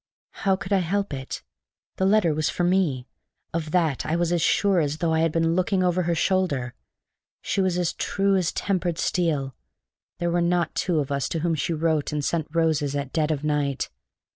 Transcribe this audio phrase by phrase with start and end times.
[0.31, 1.43] How could I help it?
[1.97, 3.05] The letter was for me:
[3.53, 6.73] of that I was as sure as though I had been looking over her shoulder.
[7.43, 9.53] She was as true as tempered steel;
[10.17, 13.29] there were not two of us to whom she wrote and sent roses at dead
[13.29, 13.91] of night.